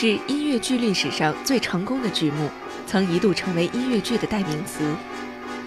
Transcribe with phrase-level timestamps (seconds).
[0.00, 2.48] 是音乐剧历史上最成功的剧目，
[2.86, 4.96] 曾一度成为音乐剧的代名词。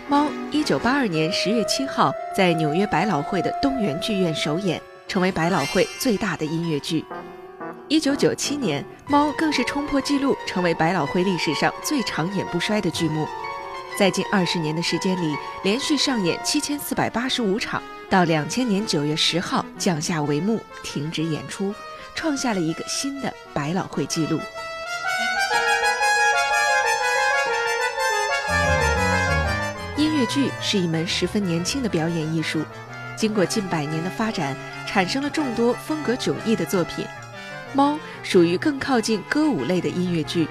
[0.07, 7.05] 猫，一九八二年十月七号在纽约百老汇的东园剧院首演，成为百老汇最大的音乐剧。
[7.87, 13.27] 一九九七年，猫更是冲破纪录，成为百老汇历史上最长演不衰的剧目。
[13.99, 21.71] 在近二十年的时间里，连续上演七千四百八十五场，到两千年九月十号降下帷幕，停止演出，
[22.15, 24.39] 创下了一个新的百老汇纪录。
[29.97, 32.63] 音乐剧是一门十分年轻的表演艺术，
[33.15, 34.55] 经过近百年的发展，
[34.87, 37.05] 产生了众多风格迥异的作品。
[37.73, 40.47] 《猫》属于更靠近歌舞类的音乐剧。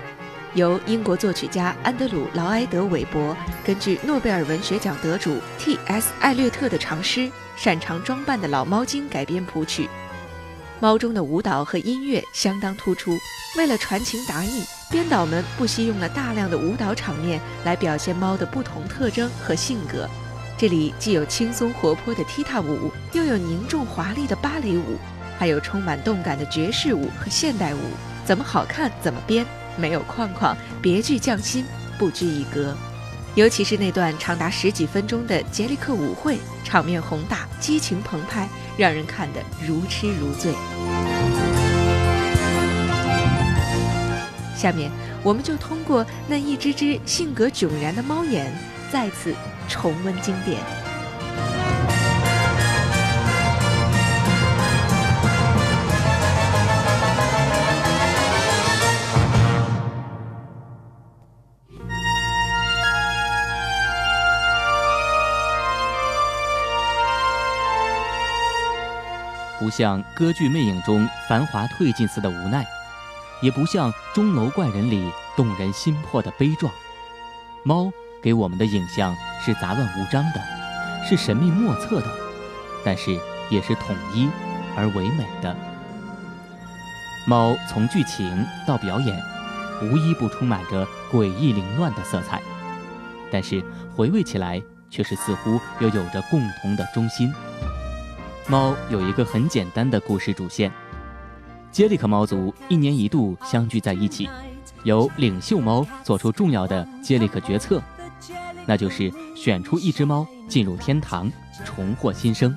[0.55, 3.34] 由英国作曲家安德鲁·劳埃德·韦伯
[3.65, 6.12] 根据诺贝尔文学奖得主 T.S.
[6.20, 7.20] 艾略特的长诗
[7.56, 9.89] 《擅长装扮的老猫精》改编谱曲。
[10.83, 13.16] 猫中的舞蹈和音乐相当突出。
[13.56, 20.10] 为了传情达意，编导们不惜用了大量的舞蹈场面来表现猫的不同特征和性格。
[20.58, 24.98] 这里既有轻松活泼的踢踏舞，又有凝重华丽的芭蕾舞，
[25.38, 27.78] 还有充满动感的爵士舞和现代舞。
[28.25, 29.47] 怎么好看怎么编。
[29.77, 31.64] 没有框框，别具匠心，
[31.97, 32.77] 不拘一格。
[33.34, 40.52] 尤其是那段长达十几分钟的杰利克舞会，场面宏大，激情澎湃，让人看得如痴如醉。
[44.55, 44.91] 下面，
[45.22, 48.53] 我们就通过那一只只性格迥然的猫眼，
[48.92, 49.34] 再次
[49.66, 50.81] 重温经典。
[69.73, 72.65] 像歌剧《魅影》中繁华褪尽似的无奈，
[73.41, 76.71] 也不像《钟楼怪人》里动人心魄的悲壮。
[77.65, 77.91] 猫
[78.22, 80.41] 给我们的影像是杂乱无章的，
[81.09, 82.06] 是神秘莫测的，
[82.84, 83.19] 但是
[83.49, 84.28] 也是统一
[84.77, 85.56] 而唯美的。
[87.27, 89.19] 猫从剧情到表演，
[89.81, 92.43] 无一不充满着诡异凌乱的色彩，
[93.31, 93.62] 但是
[93.97, 94.60] 回味起来
[94.91, 97.33] 却是似乎又有着共同的中心。
[98.48, 100.70] 猫有一个很简单的故事主线：
[101.70, 104.28] 杰里克猫族一年一度相聚在一起，
[104.82, 107.80] 由领袖猫做出重要的杰里克决策，
[108.66, 111.30] 那就是选出一只猫进入天堂，
[111.64, 112.56] 重获新生。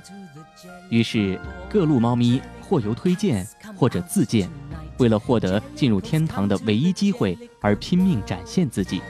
[0.89, 3.47] 于是各路猫咪或由推荐
[3.77, 4.49] 或者自荐，
[4.97, 9.01] 为了获得进入天堂的唯一机会而拼命展现自己。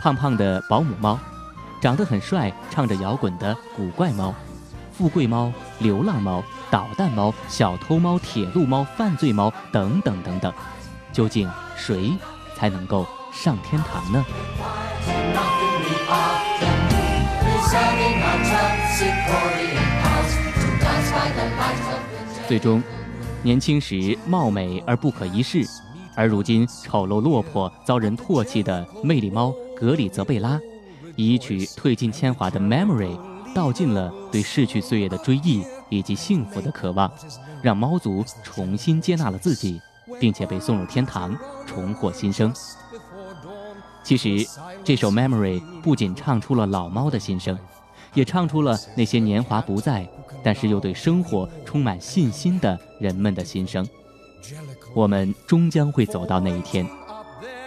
[0.00, 1.18] 胖胖的保姆猫，
[1.82, 4.34] 长得很帅，唱着摇滚的古怪猫。
[4.98, 6.42] 富贵猫、流浪猫、
[6.72, 10.52] 捣蛋猫、小偷猫、铁路猫、犯罪猫等等等等，
[11.12, 12.10] 究竟谁
[12.56, 14.24] 才能够上天堂呢？
[22.48, 22.82] 最终，
[23.44, 25.64] 年轻时貌美而不可一世，
[26.16, 30.58] 而如今丑陋落魄、遭人唾弃的魅力猫格里泽贝拉，
[31.14, 33.16] 以一曲褪尽铅华的《Memory》。
[33.58, 37.10] 道尽了对逝去岁月的追忆以及幸福的渴望，
[37.60, 39.82] 让猫族重新接纳了自己，
[40.20, 41.36] 并且被送入天堂，
[41.66, 42.54] 重获新生。
[44.04, 44.46] 其实，
[44.84, 47.58] 这首《Memory》不仅唱出了老猫的心声，
[48.14, 50.08] 也唱出了那些年华不在，
[50.40, 53.84] 但是又对生活充满信心的人们的心声。
[54.94, 56.86] 我们终将会走到那一天，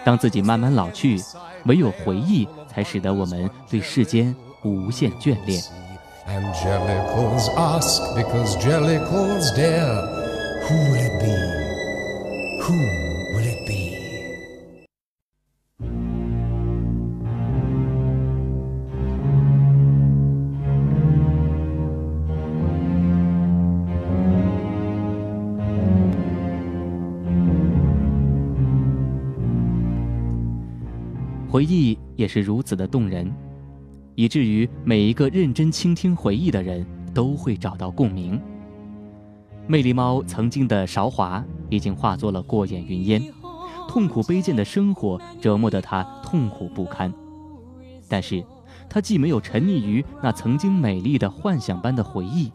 [0.06, 1.22] 当自己慢慢老去，
[1.66, 4.34] 唯有回忆才使得我们对世间
[4.64, 5.62] 无限眷恋。
[31.52, 33.51] 回忆也是如此的动人。
[34.22, 38.40] 以至于每一个认真倾听回忆的人都会找到共鸣。
[39.66, 43.20] 魅力猫曾经的韶华已经化作了过眼云烟，
[43.88, 47.12] 痛苦卑贱的生活折磨得他痛苦不堪。
[48.08, 48.46] 但是，
[48.88, 52.52] 他既没有沉溺于那曾经美丽的幻想般的回忆，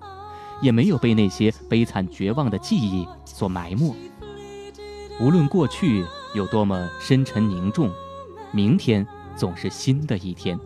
[0.62, 3.92] 也没有被那些悲惨绝望的记忆所埋没。
[5.20, 7.90] 无论过去有多么深沉凝重，
[8.52, 9.04] 明天
[9.34, 10.56] 总是新的一天。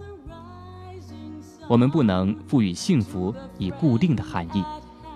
[1.70, 4.64] 我们不能赋予幸福以固定的含义，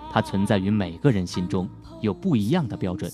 [0.09, 1.67] 它存在于每个人心中，
[1.99, 3.11] 有不一样的标准。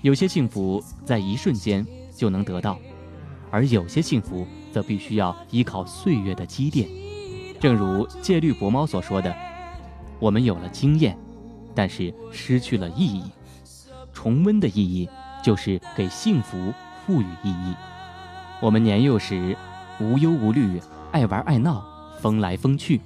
[0.00, 1.86] 有些幸福在一瞬间
[2.16, 2.78] 就能得到，
[3.50, 6.88] 而有些幸福则必须要依靠岁月的积淀。
[7.60, 9.36] 正如戒律博猫所说的
[10.18, 11.18] ：“我们有了经验，
[11.74, 13.22] 但是失去了意义。
[14.14, 15.06] 重温的意义
[15.42, 16.72] 就是给幸福
[17.04, 17.74] 赋予意义。
[18.62, 19.54] 我们年幼时
[20.00, 20.80] 无忧无虑，
[21.12, 21.84] 爱玩爱闹，
[22.24, 23.02] 风来风去。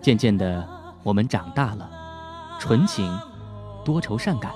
[0.00, 0.64] 渐渐的，
[1.02, 1.90] 我们长大了，
[2.60, 3.12] 纯情，
[3.84, 4.52] 多愁善感。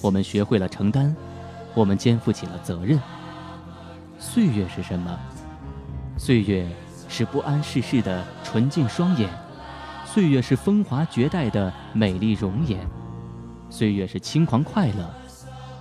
[0.00, 1.12] 我们学会了承担，
[1.74, 3.00] 我们肩负起了责任。
[4.16, 5.18] 岁月是什么？
[6.16, 6.64] 岁月。”
[7.08, 9.28] 是不谙世事的纯净双眼，
[10.06, 12.88] 岁月是风华绝代的美丽容颜，
[13.68, 15.10] 岁月是轻狂快乐，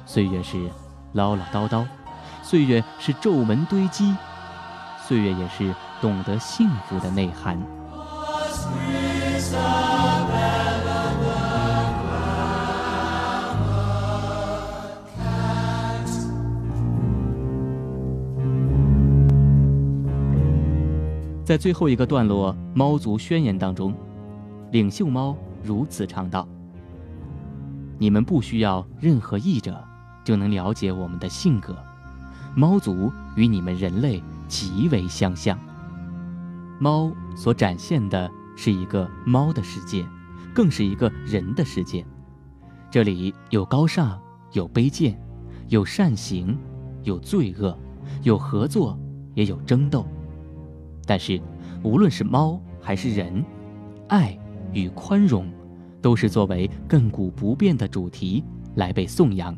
[0.06, 0.70] 岁月是
[1.14, 1.88] 唠唠叨叨，
[2.44, 4.14] 岁月是皱纹堆积，
[5.08, 7.58] 岁月也是懂得幸福的内涵。
[21.46, 23.94] 在最后一个段落《猫族宣言》当中，
[24.72, 26.48] 领袖猫如此唱道
[28.00, 29.78] ：“你们不需要任何译者，
[30.24, 31.76] 就能了解我们的性格。
[32.56, 35.60] 猫族与你们人类极为相像。
[36.82, 40.04] 猫所展现的是一个猫的世界，
[40.52, 42.04] 更是一个人的世界。
[42.90, 44.20] 这里有高尚，
[44.54, 45.16] 有卑贱，
[45.68, 46.58] 有善行，
[47.04, 47.78] 有罪恶，
[48.24, 48.98] 有合作，
[49.36, 50.08] 也有争斗。”
[51.06, 51.40] 但是，
[51.84, 53.46] 无论是猫还是人，
[54.08, 54.36] 爱
[54.74, 55.54] 与宽容，
[56.02, 58.44] 都是作为亘古不变的主题
[58.74, 59.56] 来被颂扬。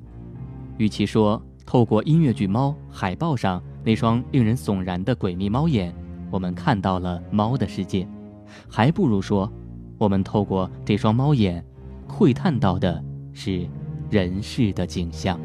[0.78, 5.96] 与其说透过音乐剧《猫》海报上那双令人悚然的诡秘猫眼，
[6.33, 8.07] 我们看到了猫的世界，
[8.68, 9.47] 还不如说，
[10.00, 11.63] 我们透过这双猫眼，
[12.07, 13.00] 窥探到的
[13.33, 13.69] 是
[14.09, 15.39] 人世的景象。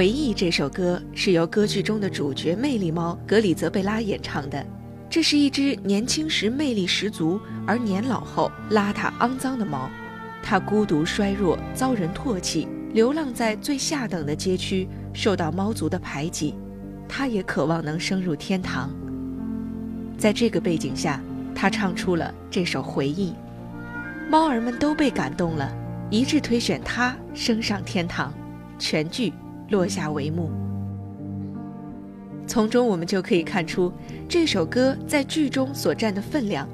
[0.00, 4.66] 回忆这首歌是由歌剧中的主角魅力猫格里泽贝拉演唱的。
[5.10, 9.90] 这是一只年轻时魅力十足，而年老后邋遢肮脏的猫。
[10.42, 16.54] 它孤独衰弱，遭人唾弃，流浪在最下等的街区，受到猫族的排挤。
[17.06, 18.90] 它也渴望能升入天堂。
[20.16, 21.22] 在这个背景下，
[21.54, 23.34] 他唱出了这首回忆。
[24.30, 25.70] 猫儿们都被感动了，
[26.08, 28.32] 一致推选他升上天堂。
[28.78, 29.34] 全剧。
[29.70, 30.50] 落下帷幕，
[32.44, 33.92] 从中我们就可以看出
[34.28, 36.68] 这首歌在剧中所占的分量，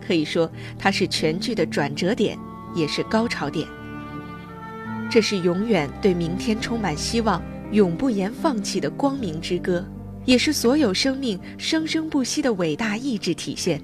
[0.00, 0.48] 可以说
[0.78, 2.38] 它是全剧的转折点，
[2.72, 3.66] 也是高潮点。
[5.10, 9.84] 这是永远对明天充满希望、永不言放弃的光明之歌，
[10.24, 13.82] 也是所有生命生生不息的伟大意志体现。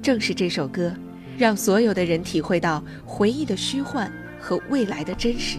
[0.00, 0.94] 正是这首歌，
[1.36, 5.58] 让所有的人体会到回忆的虚幻和未来的真实。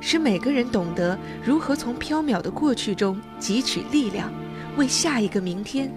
[0.00, 4.32] 使每个人懂得如何从缥缈的过去中汲取力量，
[4.76, 5.92] 为下一个明天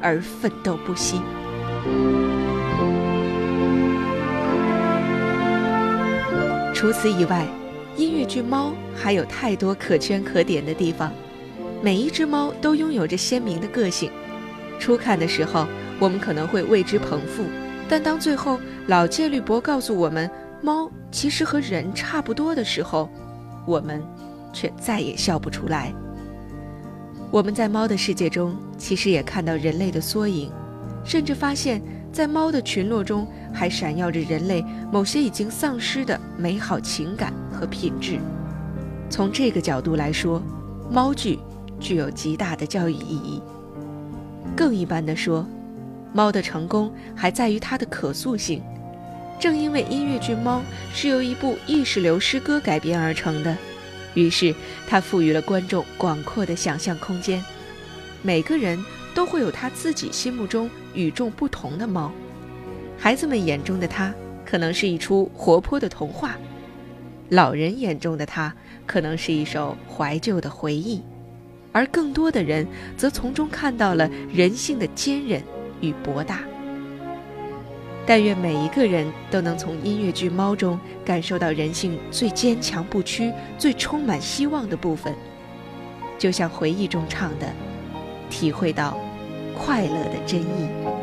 [0.00, 1.20] 而奋斗不息。
[6.72, 7.44] 除此以外，
[7.96, 11.12] 音乐剧《猫》还有太多可圈可点的地方。
[11.82, 14.10] 每一只猫都拥有着鲜明的个性。
[14.78, 15.66] 初看的时候，
[15.98, 17.44] 我们可能会为之捧腹，
[17.88, 20.30] 但当最后老戒律伯告诉我们
[20.62, 23.10] 猫其实和人差不多的时候，
[23.68, 24.02] 我们
[24.50, 25.92] 却再也笑不出来。
[27.30, 30.50] 我们在猫的世界中，其实也看到人类的缩影，
[31.04, 38.18] 甚至发现，在猫的群落中还闪耀着人类某些已经丧失的美好情感和品质。
[39.10, 40.42] 从这个角度来说，
[40.90, 41.38] 猫剧
[41.78, 43.42] 具有极大的教育意义。
[44.56, 45.46] 更一般的说，
[46.14, 48.62] 猫的成功还在于它的可塑性。
[49.38, 50.60] 正因为音乐剧《猫》
[50.92, 53.56] 是由一部意识流诗歌改编而成的，
[54.14, 54.52] 于是
[54.86, 57.42] 它赋予了观众广阔的想象空间。
[58.20, 62.12] 每个人都会有他自己心目中与众不同的猫。
[62.98, 64.12] 孩子们眼中的它，
[64.44, 66.30] 可能是一出活泼的童话；
[67.28, 68.52] 老人眼中的它，
[68.86, 71.00] 可能是一首怀旧的回忆；
[71.70, 72.66] 而更多的人
[72.96, 75.40] 则从中看到了人性的坚韧
[75.80, 76.40] 与博大。
[78.08, 85.14] 但愿每一个人都能从音乐剧《猫》中感受到人性最坚强不屈、最充满希望的部分，
[86.18, 87.52] 就像回忆中唱的，
[88.30, 88.98] 体会到
[89.54, 90.97] 快乐的真意。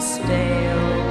[0.00, 1.09] stale.